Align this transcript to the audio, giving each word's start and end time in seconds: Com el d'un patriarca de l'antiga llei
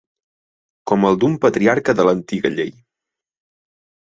Com 0.91 1.05
el 1.09 1.19
d'un 1.23 1.35
patriarca 1.45 1.95
de 2.01 2.07
l'antiga 2.09 2.53
llei 2.57 2.73